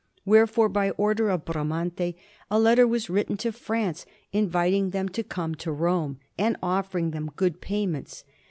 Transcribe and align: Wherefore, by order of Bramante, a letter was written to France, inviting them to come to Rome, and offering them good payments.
Wherefore, 0.25 0.67
by 0.67 0.89
order 0.89 1.29
of 1.29 1.45
Bramante, 1.45 2.15
a 2.49 2.57
letter 2.59 2.87
was 2.87 3.07
written 3.07 3.37
to 3.37 3.51
France, 3.51 4.07
inviting 4.33 4.89
them 4.89 5.09
to 5.09 5.21
come 5.23 5.53
to 5.53 5.71
Rome, 5.71 6.17
and 6.39 6.57
offering 6.63 7.11
them 7.11 7.29
good 7.35 7.61
payments. 7.61 8.23